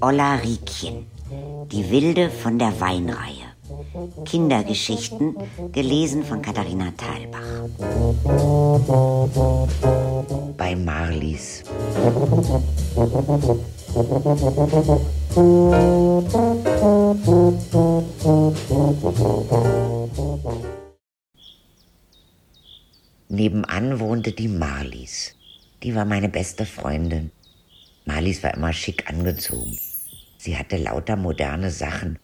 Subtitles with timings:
[0.00, 1.06] Olla Riekchen,
[1.72, 3.48] die Wilde von der Weinreihe.
[4.24, 5.36] Kindergeschichten,
[5.72, 7.68] gelesen von Katharina Thalbach.
[10.56, 11.64] Bei Marlies.
[23.28, 25.34] Nebenan wohnte die Marlies.
[25.82, 27.30] Die war meine beste Freundin.
[28.04, 29.78] Marlies war immer schick angezogen.
[30.38, 32.18] Sie hatte lauter moderne Sachen.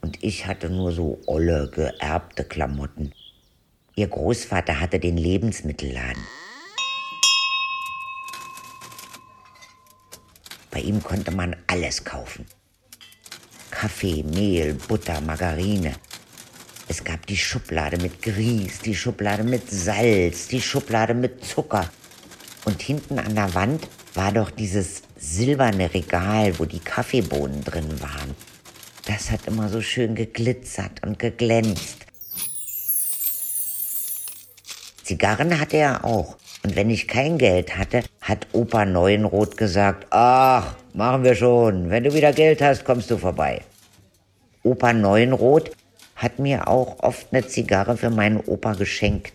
[0.00, 3.12] Und ich hatte nur so olle, geerbte Klamotten.
[3.94, 6.22] Ihr Großvater hatte den Lebensmittelladen.
[10.70, 12.46] Bei ihm konnte man alles kaufen.
[13.70, 15.96] Kaffee, Mehl, Butter, Margarine.
[16.88, 21.90] Es gab die Schublade mit Grieß, die Schublade mit Salz, die Schublade mit Zucker.
[22.64, 28.34] Und hinten an der Wand war doch dieses silberne Regal, wo die Kaffeebohnen drin waren.
[29.06, 32.06] Das hat immer so schön geglitzert und geglänzt.
[35.04, 36.36] Zigarren hatte er auch.
[36.62, 41.90] Und wenn ich kein Geld hatte, hat Opa Neuenroth gesagt, ach, machen wir schon.
[41.90, 43.62] Wenn du wieder Geld hast, kommst du vorbei.
[44.62, 45.70] Opa Neuenroth
[46.14, 49.32] hat mir auch oft eine Zigarre für meinen Opa geschenkt.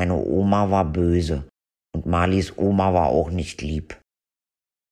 [0.00, 1.46] Meine Oma war böse
[1.94, 4.00] und Marlies Oma war auch nicht lieb.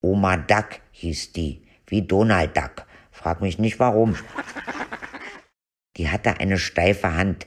[0.03, 2.87] Oma Duck hieß die, wie Donald Duck.
[3.11, 4.17] Frag mich nicht warum.
[5.97, 7.47] Die hatte eine steife Hand.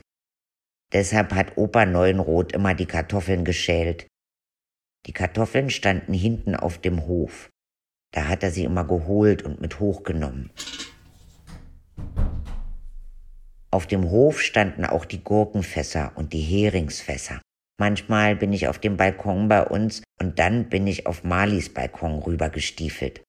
[0.92, 4.08] Deshalb hat Opa Neuenroth immer die Kartoffeln geschält.
[5.06, 7.48] Die Kartoffeln standen hinten auf dem Hof.
[8.12, 10.50] Da hat er sie immer geholt und mit hochgenommen.
[13.70, 17.40] Auf dem Hof standen auch die Gurkenfässer und die Heringsfässer.
[17.82, 22.20] Manchmal bin ich auf dem Balkon bei uns und dann bin ich auf Marlies Balkon
[22.20, 23.24] rübergestiefelt.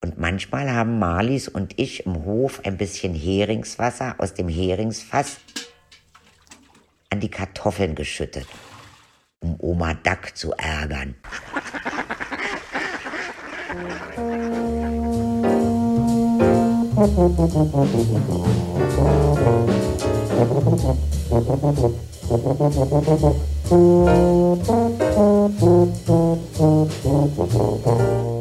[0.00, 5.40] Und manchmal haben Marlies und ich im Hof ein bisschen Heringswasser aus dem Heringsfass
[7.10, 8.46] an die Kartoffeln geschüttet,
[9.40, 11.16] um Oma Duck zu ärgern.
[23.66, 23.78] Thank
[27.86, 28.33] you.